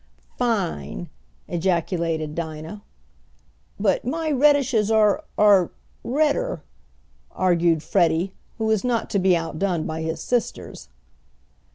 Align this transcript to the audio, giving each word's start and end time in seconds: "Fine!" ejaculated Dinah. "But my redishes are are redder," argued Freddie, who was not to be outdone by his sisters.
"Fine!" 0.35 1.09
ejaculated 1.47 2.33
Dinah. 2.33 2.81
"But 3.79 4.03
my 4.03 4.31
redishes 4.31 4.89
are 4.89 5.23
are 5.37 5.69
redder," 6.03 6.63
argued 7.29 7.83
Freddie, 7.83 8.33
who 8.57 8.65
was 8.65 8.83
not 8.83 9.11
to 9.11 9.19
be 9.19 9.37
outdone 9.37 9.85
by 9.85 10.01
his 10.01 10.19
sisters. 10.19 10.89